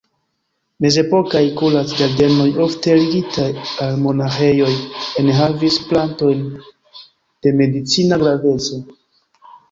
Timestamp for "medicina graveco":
7.61-8.81